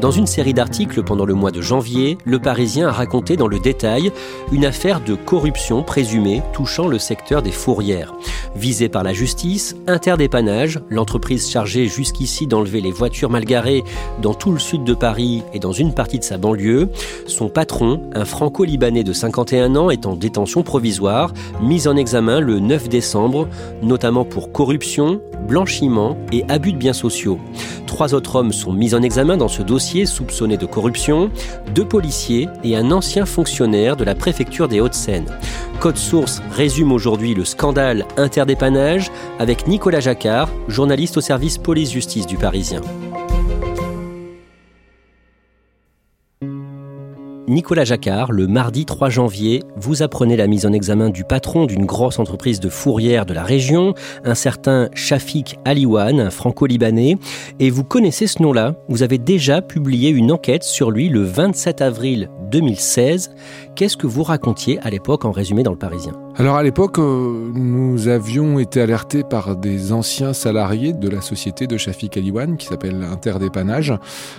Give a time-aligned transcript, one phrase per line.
[0.00, 3.58] Dans une série d'articles pendant le mois de janvier, Le Parisien a raconté dans le
[3.58, 4.12] détail
[4.52, 8.14] une affaire de corruption présumée touchant le secteur des fourrières.
[8.54, 13.84] Visée par la justice, Interdépannage, l'entreprise chargée jusqu'ici d'enlever les voitures mal garées
[14.20, 16.90] dans tout le sud de Paris et dans une partie de sa banlieue,
[17.26, 22.60] son patron, un franco-libanais de 51 ans, est en détention provisoire, mis en examen le
[22.60, 23.48] 9 décembre,
[23.82, 27.38] notamment pour corruption, blanchiment et abus de biens sociaux.
[27.86, 31.30] Trois autres hommes sont mis en examen dans ce dossier soupçonnés de corruption,
[31.74, 35.26] deux policiers et un ancien fonctionnaire de la préfecture des Hauts-de-Seine.
[35.78, 42.36] Code Source résume aujourd'hui le scandale interdépannage avec Nicolas Jacquard, journaliste au service police-justice du
[42.36, 42.80] Parisien.
[47.48, 51.86] Nicolas Jacquard, le mardi 3 janvier, vous apprenez la mise en examen du patron d'une
[51.86, 53.94] grosse entreprise de fourrière de la région,
[54.24, 57.18] un certain Shafik Aliwan, un franco-libanais,
[57.60, 58.74] et vous connaissez ce nom-là.
[58.88, 63.30] Vous avez déjà publié une enquête sur lui le 27 avril 2016.
[63.76, 66.14] Qu'est-ce que vous racontiez à l'époque en résumé dans le Parisien?
[66.36, 71.66] Alors à l'époque, euh, nous avions été alertés par des anciens salariés de la société
[71.66, 73.92] de Shafik Aliwan, qui s'appelle Interdépannage,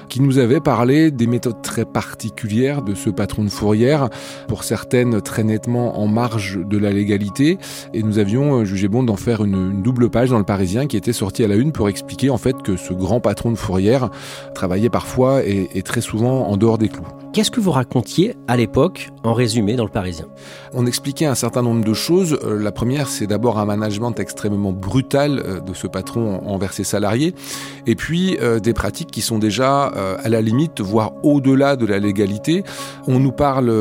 [0.10, 4.10] qui nous avaient parlé des méthodes très particulières de ce patron de fourrière,
[4.48, 7.60] pour certaines très nettement en marge de la légalité,
[7.94, 10.98] et nous avions euh, jugé bon d'en faire une, double page dans le Parisien qui
[10.98, 14.10] était sortie à la une pour expliquer en fait que ce grand patron de fourrière
[14.56, 17.06] travaillait parfois et, et très souvent en dehors des clous.
[17.38, 20.26] Qu'est-ce que vous racontiez à l'époque en résumé dans le Parisien?
[20.74, 22.40] On expliquait un certain nombre de choses.
[22.44, 26.84] Euh, la première, c'est d'abord un management extrêmement brutal euh, de ce patron envers ses
[26.84, 27.36] salariés,
[27.86, 32.00] et puis euh, des pratiques qui sont déjà à la limite, voire au-delà de la
[32.00, 32.64] légalité.
[33.06, 33.72] On nous parle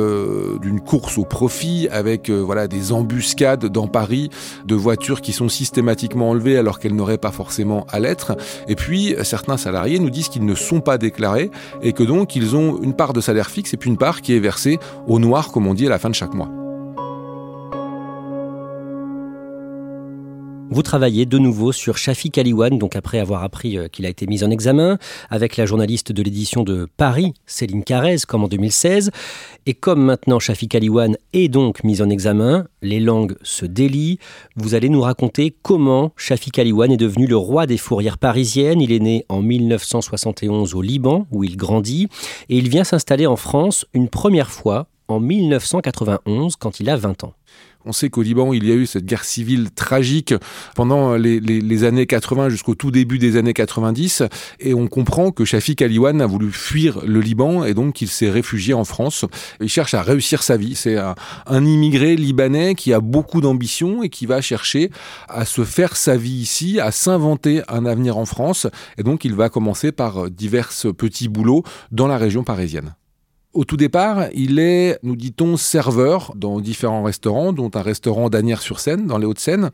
[0.61, 4.29] d'une course au profit avec voilà des embuscades dans Paris
[4.67, 8.37] de voitures qui sont systématiquement enlevées alors qu'elles n'auraient pas forcément à l'être.
[8.69, 11.51] Et puis certains salariés nous disent qu'ils ne sont pas déclarés
[11.83, 14.35] et que donc ils ont une part de salaire fixe et puis une part qui
[14.35, 16.66] est versée au noir, comme on dit, à la fin de chaque mois.
[20.69, 24.27] Vous travaillez de nouveau sur Shafi Aliwan, donc après avoir appris euh, qu'il a été
[24.27, 24.99] mis en examen,
[25.31, 29.13] avec la journaliste de l'édition de Paris, Céline Carrez, comme en 2016.
[29.67, 34.19] Et comme maintenant Shafi Aliwan est donc mis en examen, les langues se délient.
[34.57, 38.81] Vous allez nous raconter comment Shafi Aliwan est devenu le roi des fourrières parisiennes.
[38.81, 42.09] Il est né en 1971 au Liban, où il grandit,
[42.49, 47.23] et il vient s'installer en France une première fois en 1991, quand il a 20
[47.23, 47.35] ans.
[47.87, 50.35] On sait qu'au Liban, il y a eu cette guerre civile tragique
[50.75, 54.25] pendant les, années 80 jusqu'au tout début des années 90.
[54.59, 58.29] Et on comprend que Shafik Aliwan a voulu fuir le Liban et donc il s'est
[58.29, 59.25] réfugié en France.
[59.61, 60.75] Il cherche à réussir sa vie.
[60.75, 61.15] C'est un,
[61.47, 64.91] un immigré libanais qui a beaucoup d'ambition et qui va chercher
[65.29, 68.67] à se faire sa vie ici, à s'inventer un avenir en France.
[68.99, 72.97] Et donc il va commencer par divers petits boulots dans la région parisienne.
[73.57, 79.07] Au tout départ, il est, nous dit-on, serveur dans différents restaurants, dont un restaurant d'Anières-sur-Seine,
[79.07, 79.71] dans les Hauts-de-Seine.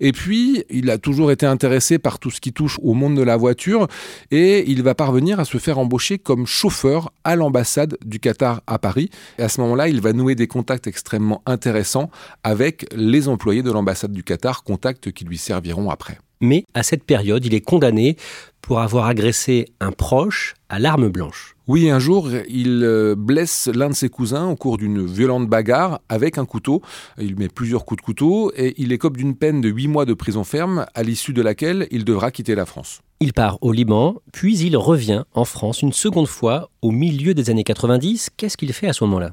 [0.00, 3.22] Et puis, il a toujours été intéressé par tout ce qui touche au monde de
[3.22, 3.86] la voiture
[4.32, 8.80] et il va parvenir à se faire embaucher comme chauffeur à l'ambassade du Qatar à
[8.80, 9.10] Paris.
[9.38, 12.10] Et à ce moment-là, il va nouer des contacts extrêmement intéressants
[12.42, 16.18] avec les employés de l'ambassade du Qatar, contacts qui lui serviront après.
[16.40, 18.16] Mais à cette période, il est condamné
[18.60, 21.54] pour avoir agressé un proche à l'arme blanche.
[21.72, 26.00] Oui, un jour, il euh, blesse l'un de ses cousins au cours d'une violente bagarre
[26.08, 26.82] avec un couteau.
[27.16, 30.12] Il met plusieurs coups de couteau et il écope d'une peine de 8 mois de
[30.12, 33.02] prison ferme, à l'issue de laquelle il devra quitter la France.
[33.22, 37.50] Il part au Liban, puis il revient en France une seconde fois au milieu des
[37.50, 38.30] années 90.
[38.34, 39.32] Qu'est-ce qu'il fait à ce moment-là?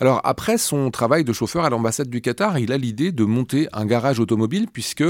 [0.00, 3.68] Alors après son travail de chauffeur à l'ambassade du Qatar, il a l'idée de monter
[3.72, 5.04] un garage automobile puisque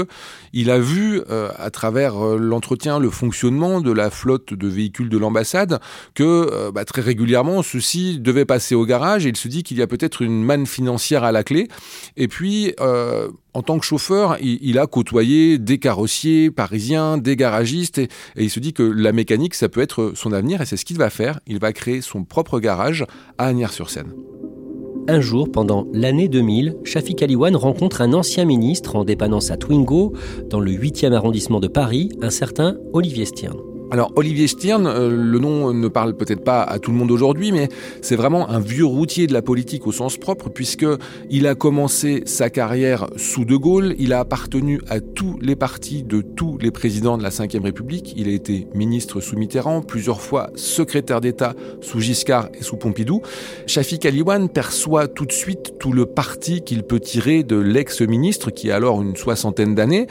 [0.53, 5.09] il a vu euh, à travers euh, l'entretien, le fonctionnement de la flotte de véhicules
[5.09, 5.79] de l'ambassade
[6.13, 9.81] que bah, très régulièrement, ceci devait passer au garage et il se dit qu'il y
[9.81, 11.67] a peut-être une manne financière à la clé.
[12.15, 12.75] Et puis,
[13.53, 18.07] en tant que chauffeur, il, a côtoyé des carrossiers parisiens, des garagistes, et,
[18.37, 20.97] il se dit que la mécanique, ça peut être son avenir, et c'est ce qu'il
[20.97, 21.39] va faire.
[21.47, 23.05] Il va créer son propre garage
[23.37, 24.13] à Agnières-sur-Seine.
[25.07, 30.13] Un jour, pendant l'année 2000, Shafik Aliwan rencontre un ancien ministre en dépendance à Twingo,
[30.49, 33.68] dans le 8e arrondissement de Paris, un certain Olivier Stern.
[33.91, 37.51] Alors Olivier Stirn, euh, le nom ne parle peut-être pas à tout le monde aujourd'hui,
[37.51, 37.69] mais
[38.01, 40.85] c'est vraiment un vieux routier de la politique au sens propre, puisque
[41.31, 46.03] il a commencé sa carrière sous De Gaulle, il a appartenu à tous les partis
[46.03, 50.21] de tous les présidents de la Ve République, il a été ministre sous Mitterrand, plusieurs
[50.21, 53.23] fois secrétaire d'État sous Giscard et sous Pompidou.
[53.65, 58.69] Shafik Aliwan perçoit tout de suite tout le parti qu'il peut tirer de l'ex-ministre, qui
[58.69, 60.05] a alors une soixantaine d'années.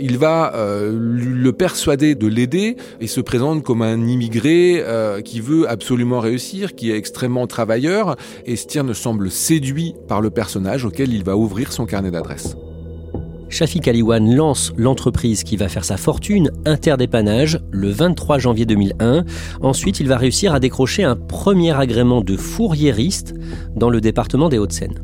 [0.00, 5.40] Il va euh, le persuader de l'aider et se présente comme un immigré euh, qui
[5.40, 11.12] veut absolument réussir, qui est extrêmement travailleur, et Stirn semble séduit par le personnage auquel
[11.12, 12.56] il va ouvrir son carnet d'adresses.
[13.50, 19.24] Shafik Aliwan lance l'entreprise qui va faire sa fortune, Interdépannage, le 23 janvier 2001.
[19.60, 23.34] Ensuite, il va réussir à décrocher un premier agrément de fourriériste
[23.74, 24.94] dans le département des Hauts-de-Seine.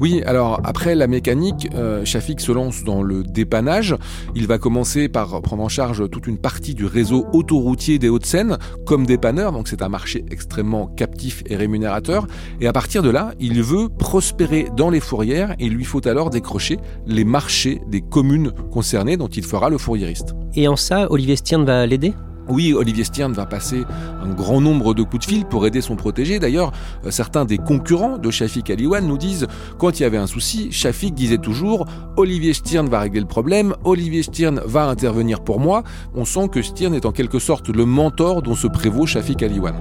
[0.00, 3.94] Oui, alors après la mécanique, euh, Shafik se lance dans le dépannage.
[4.34, 8.58] Il va commencer par prendre en charge toute une partie du réseau autoroutier des Hauts-de-Seine
[8.84, 12.26] comme dépanneur, donc c'est un marché extrêmement captif et rémunérateur.
[12.60, 16.06] Et à partir de là, il veut prospérer dans les fourrières et il lui faut
[16.08, 20.34] alors décrocher les marchés des communes concernées dont il fera le fourriériste.
[20.56, 22.14] Et en ça, Olivier Stien va l'aider?
[22.48, 23.84] Oui, Olivier Stern va passer
[24.20, 26.40] un grand nombre de coups de fil pour aider son protégé.
[26.40, 26.72] D'ailleurs,
[27.06, 29.46] euh, certains des concurrents de Shafik Aliwan nous disent
[29.78, 31.86] quand il y avait un souci, Shafik disait toujours
[32.16, 35.84] Olivier Stern va régler le problème, Olivier Stern va intervenir pour moi.
[36.16, 39.76] On sent que Stern est en quelque sorte le mentor dont se prévaut Shafik Aliwan.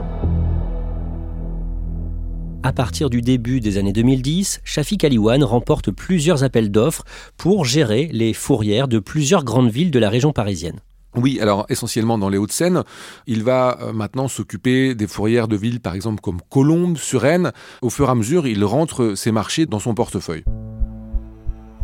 [2.63, 7.04] À partir du début des années 2010, Shafik Aliwan remporte plusieurs appels d'offres
[7.36, 10.80] pour gérer les fourrières de plusieurs grandes villes de la région parisienne.
[11.16, 12.84] Oui, alors essentiellement dans les Hauts-de-Seine.
[13.25, 17.52] Il va euh, maintenant s'occuper des fourrières de villes, par exemple comme Colombes, Suresnes.
[17.81, 20.44] Au fur et à mesure, il rentre ses marchés dans son portefeuille.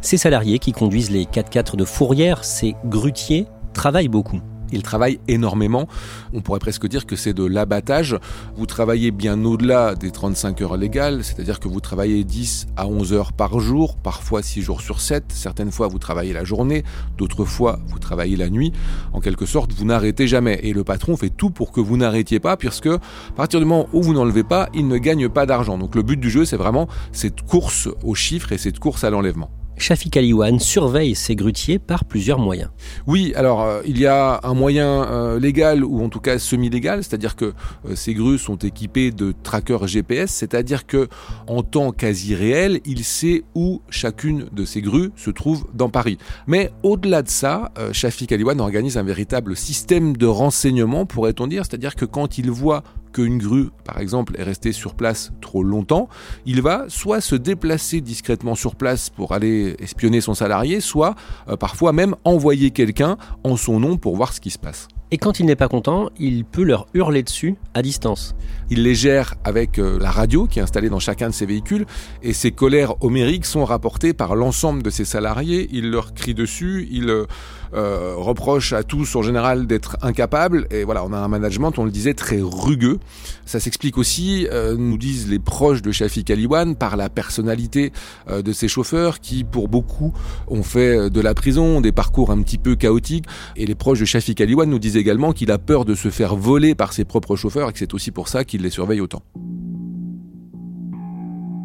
[0.02, 4.42] Ces salariés qui conduisent les 4x4 de fourrière, ces grutiers, travaillent beaucoup.
[4.72, 5.88] Il travaille énormément.
[6.34, 8.18] On pourrait presque dire que c'est de l'abattage.
[8.56, 13.14] Vous travaillez bien au-delà des 35 heures légales, c'est-à-dire que vous travaillez 10 à 11
[13.14, 15.26] heures par jour, parfois 6 jours sur 7.
[15.30, 16.84] Certaines fois, vous travaillez la journée,
[17.18, 18.74] d'autres fois, vous travaillez la nuit.
[19.14, 20.60] En quelque sorte, vous n'arrêtez jamais.
[20.64, 23.00] Et le patron fait tout pour que vous n'arrêtiez pas, puisque à
[23.36, 25.78] partir du moment où vous n'enlevez pas, il ne gagne pas d'argent.
[25.78, 29.10] Donc le but du jeu, c'est vraiment cette course aux chiffres et cette course à
[29.10, 29.50] l'enlèvement.
[29.78, 32.70] Shafik Aliwan surveille ces grutiers par plusieurs moyens.
[33.06, 37.04] Oui, alors euh, il y a un moyen euh, légal ou en tout cas semi-légal,
[37.04, 41.08] c'est-à-dire que euh, ces grues sont équipées de trackers GPS, c'est-à-dire que
[41.48, 46.18] en temps quasi réel, il sait où chacune de ces grues se trouve dans Paris.
[46.48, 51.96] Mais au-delà de ça, Shafik Aliwan organise un véritable système de renseignement, pourrait-on dire, c'est-à-dire
[51.96, 52.84] que quand il voit
[53.18, 56.08] qu'une grue, par exemple, est restée sur place trop longtemps,
[56.46, 61.16] il va soit se déplacer discrètement sur place pour aller espionner son salarié, soit
[61.50, 64.88] euh, parfois même envoyer quelqu'un en son nom pour voir ce qui se passe.
[65.10, 68.36] Et quand il n'est pas content, il peut leur hurler dessus à distance.
[68.70, 71.86] Il les gère avec euh, la radio qui est installée dans chacun de ses véhicules
[72.22, 75.70] et ses colères homériques sont rapportées par l'ensemble de ses salariés.
[75.72, 77.26] Il leur crie dessus, il euh,
[77.74, 80.68] euh, reproche à tous en général d'être incapables.
[80.72, 83.00] Et voilà, on a un management, on le disait, très rugueux.
[83.46, 84.46] Ça s'explique aussi,
[84.78, 87.94] nous disent les proches de Shafik Aliwan, par la personnalité
[88.30, 90.14] de ses chauffeurs qui, pour beaucoup,
[90.48, 93.26] ont fait de la prison, des parcours un petit peu chaotiques.
[93.56, 96.76] Et les proches de Shafik Aliwan nous également qu'il a peur de se faire voler
[96.76, 99.22] par ses propres chauffeurs et que c'est aussi pour ça qu'il les surveille autant.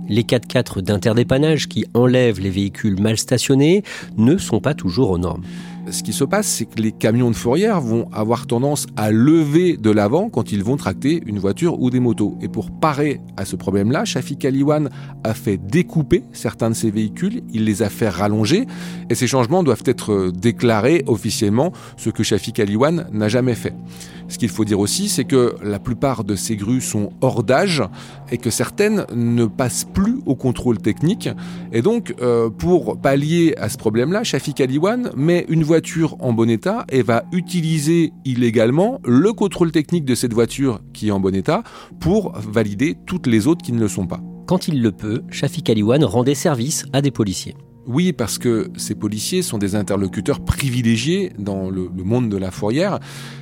[0.08, 3.82] Les 4x4 d'interdépannage qui enlèvent les véhicules mal stationnés
[4.16, 5.44] ne sont pas toujours aux normes
[5.90, 9.76] ce qui se passe, c'est que les camions de fourrière vont avoir tendance à lever
[9.76, 12.38] de l'avant quand ils vont tracter une voiture ou des motos.
[12.40, 14.90] Et pour parer à ce problème-là, Shafik Aliwan
[15.24, 18.66] a fait découper certains de ces véhicules, il les a fait rallonger,
[19.10, 23.74] et ces changements doivent être déclarés officiellement, ce que Shafik Aliwan n'a jamais fait.
[24.32, 27.82] Ce qu'il faut dire aussi, c'est que la plupart de ces grues sont hors d'âge
[28.30, 31.28] et que certaines ne passent plus au contrôle technique.
[31.70, 36.48] Et donc, euh, pour pallier à ce problème-là, Shafik Aliwan met une voiture en bon
[36.48, 41.34] état et va utiliser illégalement le contrôle technique de cette voiture qui est en bon
[41.34, 41.62] état
[42.00, 44.20] pour valider toutes les autres qui ne le sont pas.
[44.46, 47.54] Quand il le peut, Shafik Aliwan rend des services à des policiers.
[47.86, 53.00] Oui, parce que ces policiers sont des interlocuteurs privilégiés dans le, monde de la fourrière.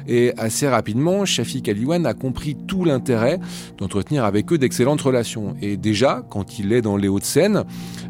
[0.09, 3.39] Et assez rapidement, Shafiq Aliwan a compris tout l'intérêt
[3.77, 5.57] d'entretenir avec eux d'excellentes relations.
[5.61, 7.65] Et déjà, quand il est dans les Hauts-de-Seine,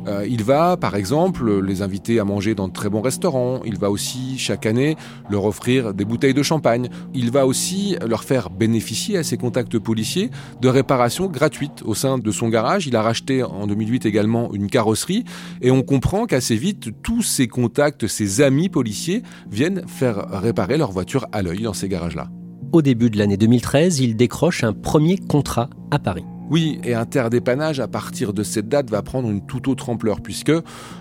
[0.06, 3.60] euh, il va, par exemple, les inviter à manger dans de très bons restaurants.
[3.64, 4.96] Il va aussi, chaque année,
[5.30, 6.88] leur offrir des bouteilles de champagne.
[7.12, 12.18] Il va aussi leur faire bénéficier à ses contacts policiers de réparations gratuites au sein
[12.18, 12.86] de son garage.
[12.86, 15.24] Il a racheté en 2008 également une carrosserie.
[15.60, 20.92] Et on comprend qu'assez vite, tous ces contacts, ces amis policiers viennent faire réparer leur
[20.92, 22.28] voiture à l'œil dans ces garages-là.
[22.72, 26.24] Au début de l'année 2013, il décroche un premier contrat à Paris.
[26.50, 30.52] Oui, et interdépannage à partir de cette date va prendre une toute autre ampleur puisque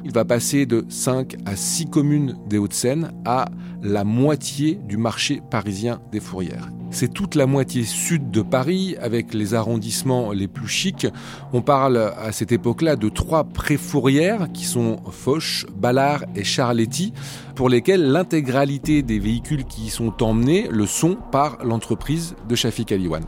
[0.06, 3.46] il va passer de 5 à 6 communes des Hauts-de-Seine à
[3.82, 6.70] la moitié du marché parisien des fourrières.
[6.92, 11.08] C'est toute la moitié sud de Paris avec les arrondissements les plus chics.
[11.52, 17.12] On parle à cette époque-là de trois préfourrières qui sont Foch, Ballard et Charletti
[17.56, 22.92] pour lesquelles l'intégralité des véhicules qui y sont emmenés le sont par l'entreprise de Shafik
[22.92, 23.24] Aliwan.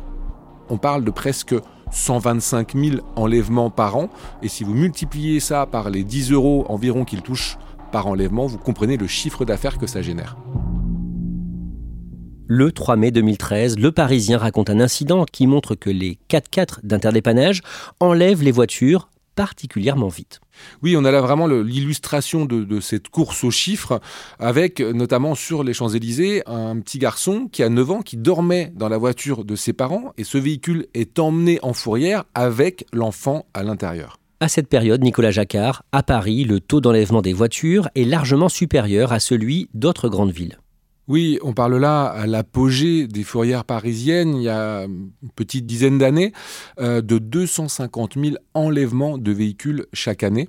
[0.69, 1.55] On parle de presque
[1.91, 4.09] 125 000 enlèvements par an.
[4.41, 7.57] Et si vous multipliez ça par les 10 euros environ qu'il touche
[7.91, 10.37] par enlèvement, vous comprenez le chiffre d'affaires que ça génère.
[12.47, 17.61] Le 3 mai 2013, le Parisien raconte un incident qui montre que les 4x4 d'interdépannage
[18.01, 20.39] enlèvent les voitures particulièrement vite.
[20.81, 23.99] Oui, on a là vraiment l'illustration de, cette course aux chiffres,
[24.39, 28.89] avec notamment sur les Champs-Élysées un petit garçon qui a 9 ans, qui dormait dans
[28.89, 33.63] la voiture de ses parents, et ce véhicule est emmené en fourrière avec l'enfant à
[33.63, 34.17] l'intérieur.
[34.39, 39.13] À cette période, Nicolas Jacquard, à Paris, le taux d'enlèvement des voitures est largement supérieur
[39.13, 40.60] à celui d'autres grandes villes.
[41.11, 45.97] Oui, on parle là à l'apogée des fourrières parisiennes, il y a une petite dizaine
[45.97, 46.31] d'années,
[46.79, 50.47] euh, de 250 000 enlèvements de véhicules chaque année.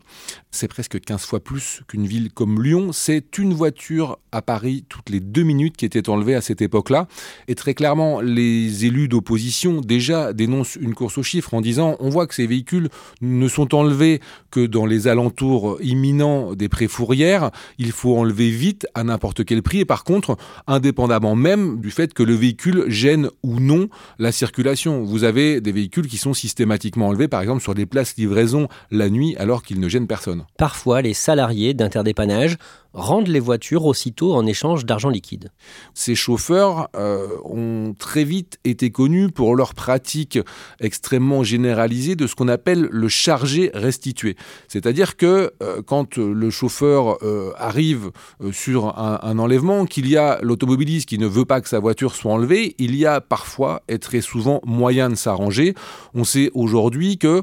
[0.52, 2.92] C'est presque 15 fois plus qu'une ville comme Lyon.
[2.92, 7.08] C'est une voiture à Paris toutes les deux minutes qui était enlevée à cette époque-là.
[7.48, 12.08] Et très clairement, les élus d'opposition déjà dénoncent une course aux chiffres en disant on
[12.08, 12.88] voit que ces véhicules
[13.20, 14.20] ne sont enlevés
[14.52, 17.50] que dans les alentours imminents des pré-fourrières.
[17.78, 19.80] Il faut enlever vite à n'importe quel prix.
[19.80, 25.02] Et par contre, indépendamment même du fait que le véhicule gêne ou non la circulation.
[25.04, 29.10] Vous avez des véhicules qui sont systématiquement enlevés, par exemple sur des places livraison la
[29.10, 30.44] nuit, alors qu'ils ne gênent personne.
[30.56, 32.56] Parfois, les salariés d'interdépannage
[32.94, 35.50] rendent les voitures aussitôt en échange d'argent liquide.
[35.94, 40.38] Ces chauffeurs euh, ont très vite été connus pour leur pratique
[40.80, 44.36] extrêmement généralisée de ce qu'on appelle le chargé restitué.
[44.68, 48.10] C'est-à-dire que euh, quand le chauffeur euh, arrive
[48.52, 52.14] sur un, un enlèvement, qu'il y a l'automobiliste qui ne veut pas que sa voiture
[52.14, 55.74] soit enlevée, il y a parfois et très souvent moyen de s'arranger.
[56.14, 57.42] On sait aujourd'hui que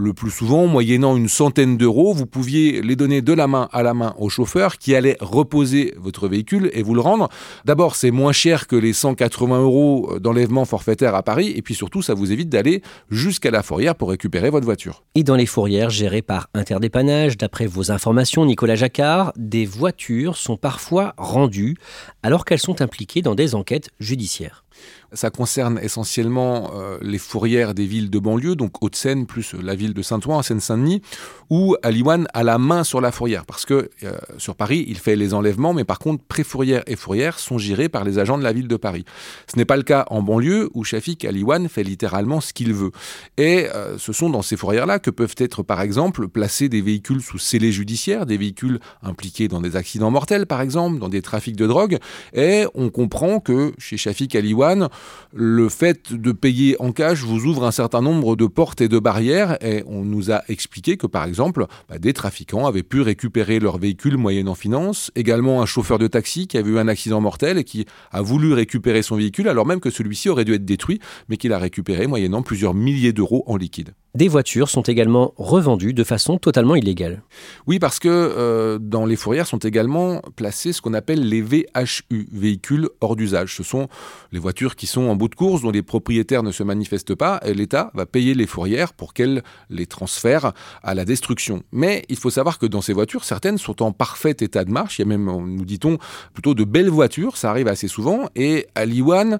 [0.00, 3.82] le plus souvent, moyennant une centaine d'euros, vous pouviez les donner de la main à
[3.82, 7.28] la main au chauffeur qui allait reposer votre véhicule et vous le rendre.
[7.66, 12.02] D'abord, c'est moins cher que les 180 euros d'enlèvement forfaitaire à Paris et puis surtout,
[12.02, 15.04] ça vous évite d'aller jusqu'à la fourrière pour récupérer votre voiture.
[15.14, 20.56] Et dans les fourrières gérées par Interdépannage, d'après vos informations, Nicolas Jacquard, des voitures sont
[20.56, 21.76] parfois rendues
[22.22, 24.64] alors qu'elles sont impliquées dans des enquêtes judiciaires.
[25.12, 29.92] Ça concerne essentiellement euh, les fourrières des villes de banlieue, donc Haute-Seine plus la ville
[29.92, 31.02] de Saint-Ouen, en Seine-Saint-Denis,
[31.50, 33.44] où Aliwan a la main sur la fourrière.
[33.44, 37.40] Parce que euh, sur Paris, il fait les enlèvements, mais par contre, pré-fourrière et fourrière
[37.40, 39.04] sont gérés par les agents de la ville de Paris.
[39.52, 42.92] Ce n'est pas le cas en banlieue, où Shafik Aliwan fait littéralement ce qu'il veut.
[43.36, 47.20] Et euh, ce sont dans ces fourrières-là que peuvent être, par exemple, placés des véhicules
[47.20, 51.56] sous scellé judiciaire, des véhicules impliqués dans des accidents mortels, par exemple, dans des trafics
[51.56, 51.98] de drogue.
[52.32, 54.88] Et on comprend que chez Shafik Aliwan,
[55.32, 58.98] le fait de payer en cash vous ouvre un certain nombre de portes et de
[58.98, 63.60] barrières et on nous a expliqué que par exemple bah, des trafiquants avaient pu récupérer
[63.60, 67.58] leur véhicule moyennant finance, également un chauffeur de taxi qui avait eu un accident mortel
[67.58, 71.00] et qui a voulu récupérer son véhicule alors même que celui-ci aurait dû être détruit
[71.28, 73.94] mais qu'il a récupéré moyennant plusieurs milliers d'euros en liquide.
[74.16, 77.22] Des voitures sont également revendues de façon totalement illégale.
[77.68, 82.28] Oui, parce que euh, dans les fourrières sont également placés ce qu'on appelle les VHU,
[82.32, 83.54] véhicules hors d'usage.
[83.54, 83.86] Ce sont
[84.32, 87.40] les voitures qui sont en bout de course, dont les propriétaires ne se manifestent pas,
[87.44, 91.62] et l'État va payer les fourrières pour qu'elles les transfèrent à la destruction.
[91.70, 94.98] Mais il faut savoir que dans ces voitures, certaines sont en parfait état de marche.
[94.98, 95.98] Il y a même, nous dit-on,
[96.34, 99.38] plutôt de belles voitures, ça arrive assez souvent, et Aliwan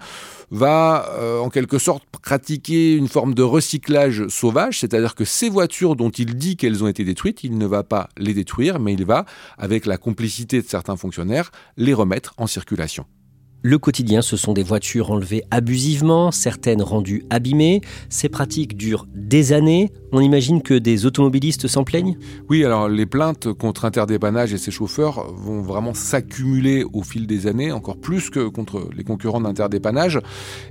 [0.50, 5.96] va euh, en quelque sorte pratiquer une forme de recyclage sauvage c'est-à-dire que ces voitures
[5.96, 9.04] dont il dit qu'elles ont été détruites, il ne va pas les détruire, mais il
[9.04, 9.24] va,
[9.58, 13.06] avec la complicité de certains fonctionnaires, les remettre en circulation.
[13.62, 17.82] Le quotidien, ce sont des voitures enlevées abusivement, certaines rendues abîmées.
[18.08, 19.92] Ces pratiques durent des années.
[20.12, 22.16] On imagine que des automobilistes s'en plaignent?
[22.48, 27.46] Oui, alors les plaintes contre Interdépannage et ses chauffeurs vont vraiment s'accumuler au fil des
[27.46, 30.18] années, encore plus que contre les concurrents d'Interdépannage.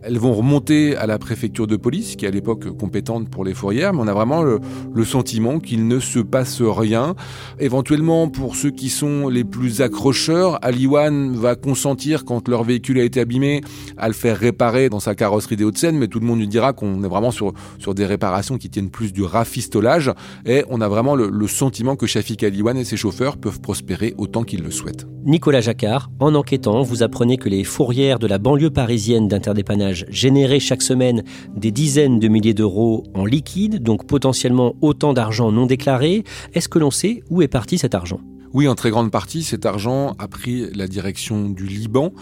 [0.01, 3.53] Elles vont remonter à la préfecture de police, qui est à l'époque compétente pour les
[3.53, 4.59] fourrières, mais on a vraiment le,
[4.91, 7.13] le sentiment qu'il ne se passe rien.
[7.59, 13.03] Éventuellement, pour ceux qui sont les plus accrocheurs, Aliwan va consentir, quand leur véhicule a
[13.03, 13.61] été abîmé,
[13.97, 16.73] à le faire réparer dans sa carrosserie des Hauts-de-Seine, mais tout le monde lui dira
[16.73, 20.11] qu'on est vraiment sur, sur des réparations qui tiennent plus du rafistolage
[20.45, 24.43] et on a vraiment le, sentiment que Shafik Aliwan et ses chauffeurs peuvent prospérer autant
[24.43, 25.07] qu'ils le souhaitent.
[25.25, 30.59] Nicolas Jacquard, en enquêtant, vous apprenez que les fourrières de la banlieue parisienne d'interdépannage généraient
[30.59, 31.23] chaque semaine
[31.55, 36.23] des dizaines de milliers d'euros en liquide, donc potentiellement autant d'argent non déclaré.
[36.53, 38.19] Est-ce que l'on sait où est parti cet argent?
[38.53, 42.13] Oui, en très grande partie, cet argent a pris la direction du Liban.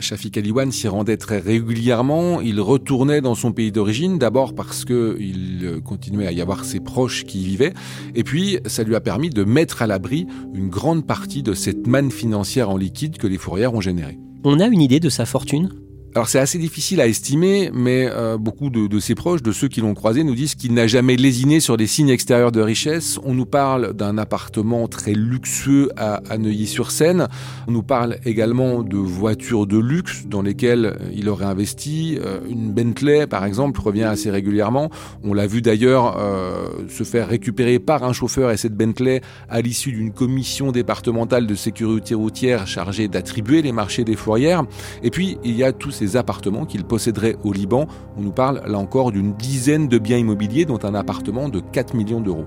[0.00, 2.40] Shafik Aliwan s'y rendait très régulièrement.
[2.40, 7.24] Il retournait dans son pays d'origine, d'abord parce qu'il continuait à y avoir ses proches
[7.24, 7.74] qui y vivaient,
[8.14, 11.86] et puis ça lui a permis de mettre à l'abri une grande partie de cette
[11.86, 14.18] manne financière en liquide que les fourrières ont générée.
[14.44, 15.70] On a une idée de sa fortune?
[16.16, 19.82] Alors c'est assez difficile à estimer, mais euh, beaucoup de, ses proches, de ceux qui
[19.82, 23.20] l'ont croisé, nous disent qu'il n'a jamais lésiné sur des signes extérieurs de richesse.
[23.22, 27.28] On nous parle d'un appartement très luxueux à, Neuilly-sur-Seine.
[27.68, 32.16] On nous parle également de voitures de luxe dans lesquelles il aurait investi.
[32.24, 34.88] Euh, une Bentley, par exemple, revient assez régulièrement.
[35.22, 39.20] On l'a vu d'ailleurs euh, se faire récupérer par un chauffeur et cette Bentley
[39.50, 44.64] à l'issue d'une commission départementale de sécurité routière chargée d'attribuer les marchés des fourrières.
[45.02, 47.86] Et puis il y a tous ces appartements qu'il posséderait au Liban.
[48.16, 51.94] On nous parle là encore d'une dizaine de biens immobiliers, dont un appartement de 4
[51.94, 52.44] millions d'euros.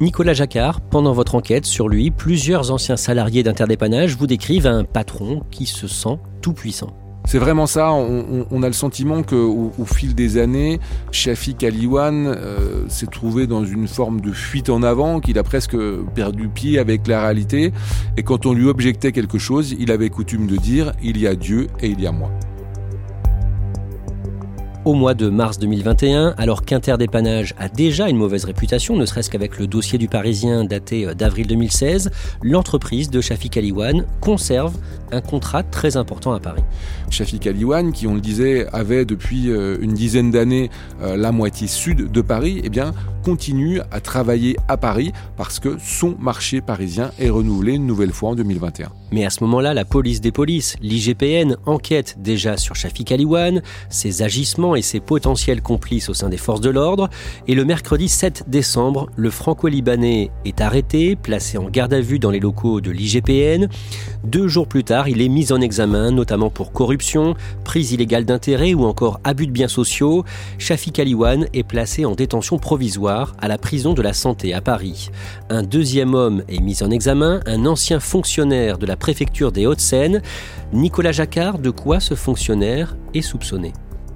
[0.00, 5.42] Nicolas Jacquard, pendant votre enquête sur lui, plusieurs anciens salariés d'interdépannage vous décrivent un patron
[5.50, 6.94] qui se sent tout puissant.
[7.24, 7.92] C'est vraiment ça.
[7.92, 10.80] On, a le sentiment qu'au au fil des années,
[11.12, 15.76] Shafik Aliwan euh, s'est trouvé dans une forme de fuite en avant, qu'il a presque
[16.14, 17.72] perdu pied avec la réalité.
[18.16, 21.34] Et quand on lui objectait quelque chose, il avait coutume de dire il y a
[21.34, 22.30] Dieu et il y a moi
[24.84, 29.58] au mois de mars 2021, alors qu'Interdépannage a déjà une mauvaise réputation, ne serait-ce qu'avec
[29.58, 32.10] le dossier du Parisien daté euh, d'avril 2016,
[32.42, 34.74] l'entreprise de Shafik Aliwan conserve
[35.12, 36.62] un contrat très important à Paris.
[37.10, 40.70] Shafik Aliwan, qui on le disait avait depuis euh, une dizaine d'années
[41.02, 45.76] euh, la moitié sud de Paris, eh bien continue à travailler à Paris parce que
[45.78, 48.90] son marché parisien est renouvelé une nouvelle fois en 2021.
[49.12, 54.22] Mais à ce moment-là, la police des polices, l'IGPN, enquête déjà sur Shafik Aliwan, ses
[54.22, 57.08] agissements et ses potentiels complices au sein des forces de l'ordre.
[57.46, 62.30] Et le mercredi 7 décembre, le franco-libanais est arrêté, placé en garde à vue dans
[62.30, 63.68] les locaux de l'IGPN.
[64.24, 68.74] Deux jours plus tard, il est mis en examen, notamment pour corruption, prise illégale d'intérêt
[68.74, 70.24] ou encore abus de biens sociaux.
[70.58, 75.10] Shafik Aliwan est placé en détention provisoire à la prison de la santé à Paris.
[75.48, 80.22] Un deuxième homme est mis en examen, un ancien fonctionnaire de la préfecture des Hauts-de-Seine.
[80.72, 83.72] Nicolas Jacquard, de quoi ce fonctionnaire est soupçonné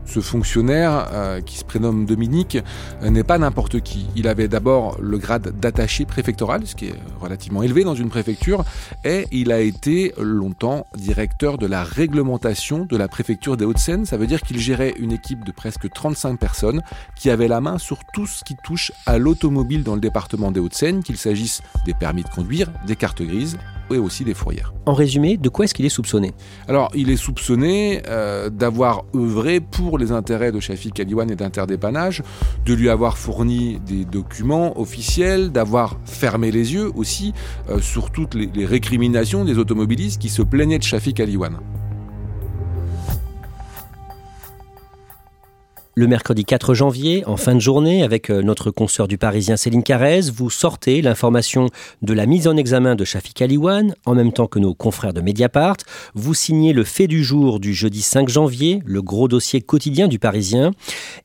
[0.06, 2.58] ce fonctionnaire, euh, qui se prénomme Dominique,
[3.02, 4.06] euh, n'est pas n'importe qui.
[4.16, 8.64] Il avait d'abord le grade d'attaché préfectoral, ce qui est relativement élevé dans une préfecture,
[9.04, 14.04] et il a été longtemps directeur de la réglementation de la préfecture des Hauts-de-Seine.
[14.04, 16.82] Ça veut dire qu'il gérait une équipe de presque 35 personnes
[17.16, 20.60] qui avait la main sur tout ce qui touche à l'automobile dans le département des
[20.60, 23.58] Hauts-de-Seine, qu'il s'agisse des permis de conduire, des cartes grises
[23.90, 24.72] et aussi des fourrières.
[24.86, 26.32] En résumé, de quoi est-ce qu'il est soupçonné?
[26.68, 32.22] Alors, il est soupçonné euh, d'avoir œuvré pour les intérêts de Shafik Aliwan et d'interdépannage,
[32.64, 37.32] de lui avoir fourni des documents officiels, d'avoir fermé les yeux aussi
[37.68, 41.58] euh, sur toutes les, les récriminations des automobilistes qui se plaignaient de Shafik Aliwan.
[45.96, 49.84] Le mercredi 4 janvier, en fin de journée, avec euh, notre consoeur du Parisien Céline
[49.84, 51.68] Carrez, vous sortez l'information
[52.02, 55.20] de la mise en examen de Shafik Aliwan, en même temps que nos confrères de
[55.20, 55.76] Mediapart.
[56.14, 60.18] Vous signez le fait du jour du jeudi 5 janvier, le gros dossier quotidien du
[60.18, 60.72] Parisien,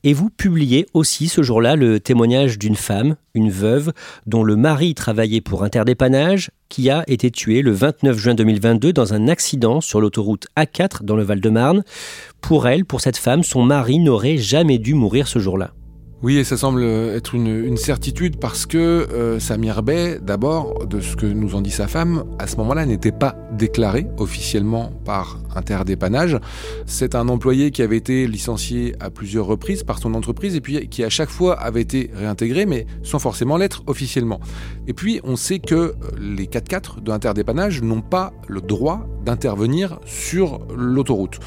[0.04, 3.92] et vous publiez aussi ce jour-là le témoignage d'une femme, une veuve,
[4.26, 9.14] dont le mari travaillait pour Interdépannage, qui a été tuée le 29 juin 2022 dans
[9.14, 11.82] un accident sur l'autoroute A4 dans le Val-de-Marne.
[12.40, 15.72] Pour elle, pour cette femme, son mari n'aurait jamais dû mourir ce jour-là.
[16.22, 21.16] Oui, et ça semble être une, certitude parce que euh, Samir Bey, d'abord, de ce
[21.16, 26.38] que nous en dit sa femme, à ce moment-là n'était pas déclaré officiellement par Interdépannage.
[26.84, 30.88] C'est un employé qui avait été licencié à plusieurs reprises par son entreprise et puis
[30.90, 34.40] qui à chaque fois avait été réintégré, mais sans forcément l'être officiellement.
[34.86, 40.60] Et puis on sait que les 4x4 de Interdépannage n'ont pas le droit d'intervenir sur
[40.76, 41.38] l'autoroute.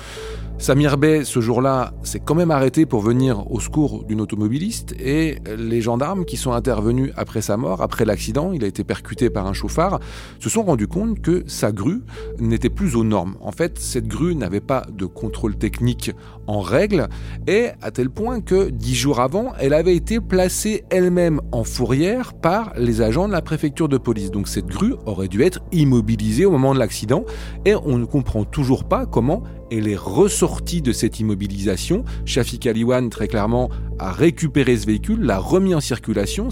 [0.63, 5.39] Samir Bey, ce jour-là, s'est quand même arrêté pour venir au secours d'une automobiliste et
[5.58, 9.45] les gendarmes qui sont intervenus après sa mort, après l'accident, il a été percuté par
[9.45, 9.99] un chauffard,
[10.39, 12.04] se sont rendus compte que sa grue
[12.39, 13.36] n'était plus aux normes.
[13.41, 16.12] En fait, cette grue n'avait pas de contrôle technique
[16.47, 17.08] en règle
[17.47, 22.34] et à tel point que dix jours avant, elle avait été placée elle-même en fourrière
[22.34, 24.32] par les agents de la préfecture de police.
[24.32, 27.25] Donc cette grue aurait dû être immobilisée au moment de l'accident
[27.65, 32.03] et on ne comprend toujours pas comment elle est ressortie de cette immobilisation.
[32.25, 36.49] Shafik Aliwan, très clairement, a récupéré ce véhicule, l'a remis en circulation.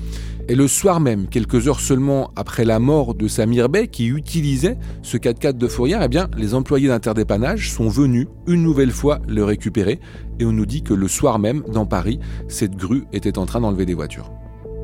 [0.47, 4.77] Et le soir même, quelques heures seulement après la mort de Samir Bey, qui utilisait
[5.01, 9.43] ce 4x4 de fourrière, eh bien, les employés d'interdépannage sont venus une nouvelle fois le
[9.43, 9.99] récupérer.
[10.39, 13.61] Et on nous dit que le soir même, dans Paris, cette grue était en train
[13.61, 14.31] d'enlever des voitures.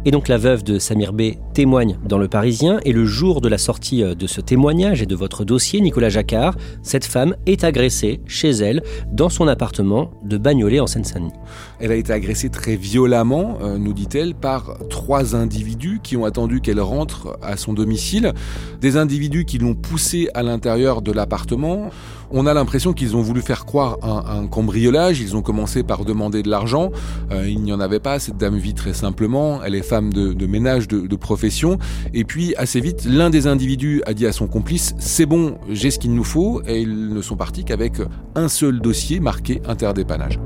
[0.06, 3.50] Et donc la veuve de Samir B témoigne dans Le Parisien et le jour de
[3.50, 7.64] la sortie euh, de ce témoignage et de votre dossier, Nicolas Jacquard, cette femme est
[7.64, 11.34] agressée chez elle dans son appartement de Bagnolet en Seine-Saint-Denis.
[11.80, 16.62] Elle a été agressée très violemment, euh, nous dit-elle, par trois individus qui ont attendu
[16.62, 18.34] qu'elle rentre à son domicile.
[18.80, 21.90] Des individus qui l'ont poussée à l'intérieur de l'appartement.
[22.30, 25.22] On a l'impression qu'ils ont voulu faire croire un, un, cambriolage.
[25.22, 26.92] Ils ont commencé par demander de l'argent.
[27.32, 28.20] Euh, il n'y en avait pas.
[28.20, 29.64] Cette dame vit très simplement.
[29.64, 31.78] Elle est femme de, ménage de, de, profession.
[32.14, 35.92] Et puis, assez vite, l'un des individus a dit à son complice C'est bon, j'ai
[35.92, 36.62] ce qu'il nous faut.
[36.68, 37.94] Et ils ne sont partis qu'avec
[38.36, 40.40] un seul dossier marqué interdépannage.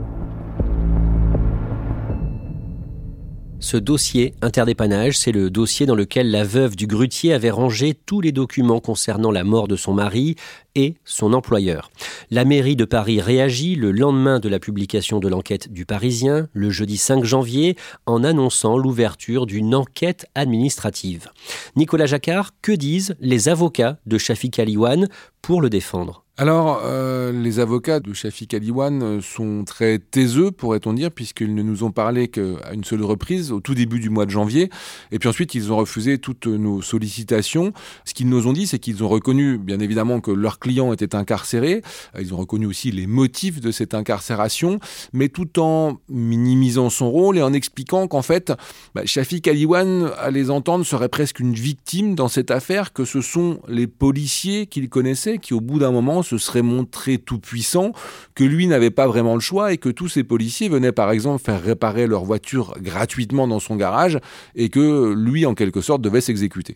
[3.63, 8.19] Ce dossier interdépannage, c'est le dossier dans lequel la veuve du grutier avait rangé tous
[8.19, 10.35] les documents concernant la mort de son mari
[10.73, 11.91] et son employeur.
[12.31, 16.71] La mairie de Paris réagit le lendemain de la publication de l'enquête du Parisien, le
[16.71, 21.29] jeudi 5 janvier, en annonçant l'ouverture d'une enquête administrative.
[21.75, 25.07] Nicolas Jacquard, que disent les avocats de Shafik Aliwan
[25.43, 26.25] pour le défendre?
[26.41, 31.61] Alors, euh, les avocats de Shafik Aliwan euh, sont très taiseux, pourrait-on dire, puisqu'ils ne
[31.61, 34.71] nous ont parlé qu'à une seule reprise, au tout début du mois de janvier.
[35.11, 37.73] Et puis ensuite, ils ont refusé toutes nos sollicitations.
[38.05, 41.13] Ce qu'ils nous ont dit, c'est qu'ils ont reconnu, bien évidemment, que leur client était
[41.13, 41.83] incarcéré.
[42.19, 44.79] Ils ont reconnu aussi les motifs de cette incarcération,
[45.13, 48.51] mais tout en minimisant son rôle et en expliquant qu'en fait,
[48.95, 49.03] bah,
[49.45, 53.85] Aliwan, à les entendre, serait presque une victime dans cette affaire, que ce sont les
[53.85, 57.91] policiers qu'il connaissait qui, au bout d'un moment, se serait montré tout puissant,
[58.35, 61.43] que lui n'avait pas vraiment le choix et que tous ces policiers venaient par exemple
[61.43, 64.17] faire réparer leur voiture gratuitement dans son garage
[64.55, 66.75] et que lui en quelque sorte devait s'exécuter.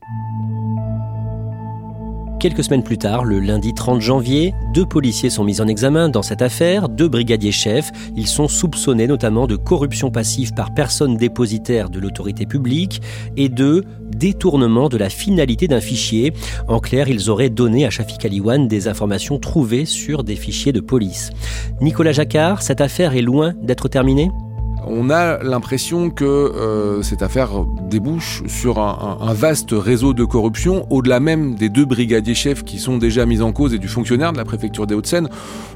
[2.40, 6.22] Quelques semaines plus tard, le lundi 30 janvier, deux policiers sont mis en examen dans
[6.22, 7.92] cette affaire, deux brigadiers chefs.
[8.16, 13.02] Ils sont soupçonnés notamment de corruption passive par personne dépositaire de l'autorité publique
[13.38, 16.34] et de détournement de la finalité d'un fichier.
[16.68, 20.82] En clair, ils auraient donné à Shafik Aliwan des informations trouvées sur des fichiers de
[20.82, 21.32] police.
[21.82, 24.30] Nicolas Jacquard, cette affaire est loin d'être terminée?
[24.88, 27.50] On a l'impression que euh, cette affaire
[27.90, 32.98] débouche sur un, vaste réseau de corruption, au-delà même des deux brigadiers chefs qui sont
[32.98, 35.30] déjà mis en cause et du fonctionnaire de la préfecture des Hauts-de-Seine.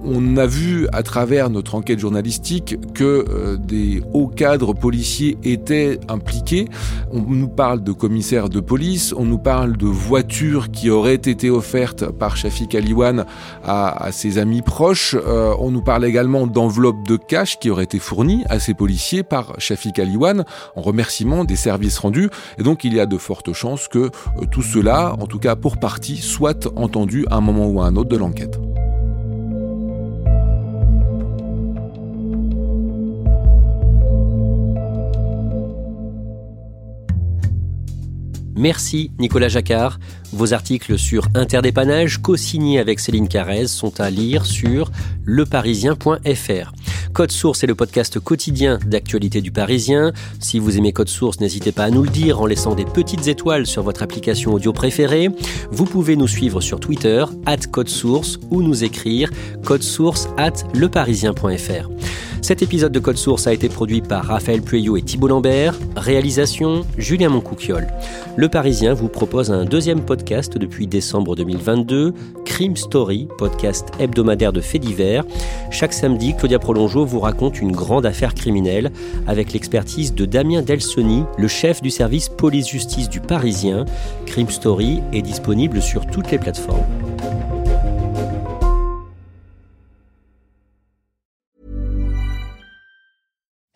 [0.04, 6.00] On a vu à travers notre enquête journalistique que euh, des hauts cadres policiers étaient
[6.08, 6.68] impliqués.
[7.12, 11.50] On nous parle de commissaires de police, on nous parle de voitures qui auraient été
[11.50, 13.26] offertes par Shafik Aliwan
[13.64, 15.16] à, à ses amis proches.
[15.16, 18.99] Euh, on nous parle également d'enveloppes de cash qui auraient été fournies à ces policiers
[19.28, 22.30] par Shafik Aliwan en remerciement des services rendus.
[22.58, 24.10] Et donc il y a de fortes chances que euh,
[24.52, 27.96] tout cela, en tout cas pour partie, soit entendu à un moment ou à un
[27.96, 28.60] autre de l'enquête.
[38.60, 40.00] Merci Nicolas Jacquard.
[40.34, 44.92] Vos articles sur Interdépannage, co-signés avec Céline Carrez, sont à lire sur
[45.24, 46.74] leparisien.fr.
[47.14, 50.14] Code Source est le podcast quotidien d'actualité du Parisien.
[50.40, 53.28] Si vous aimez Code Source, n'hésitez pas à nous le dire en laissant des petites
[53.28, 55.30] étoiles sur votre application audio préférée.
[55.72, 59.30] Vous pouvez nous suivre sur Twitter, at Code Source, ou nous écrire
[59.64, 61.90] codesource at leparisien.fr.
[62.42, 65.76] Cet épisode de Code Source a été produit par Raphaël Pueyo et Thibault Lambert.
[65.96, 67.88] Réalisation Julien Moncouquiole.
[68.38, 72.14] Le Parisien vous propose un deuxième podcast depuis décembre 2022,
[72.46, 75.26] Crime Story, podcast hebdomadaire de faits divers.
[75.70, 78.92] Chaque samedi, Claudia Prolongeau vous raconte une grande affaire criminelle
[79.28, 83.86] avec l'expertise de Damien Delsoni, le chef du service police-justice du Parisien.
[84.26, 87.09] Crime Story est disponible sur toutes les plateformes.